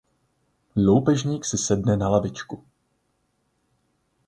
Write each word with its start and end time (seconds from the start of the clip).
Loupežník 0.85 1.43
si 1.45 1.57
sedne 1.65 1.93
na 1.97 2.07
lavičku. 2.13 2.55